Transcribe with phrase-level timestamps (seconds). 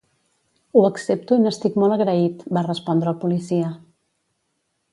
[0.79, 3.69] "Ho accepto i n'estic molt agraït", va respondre el policia.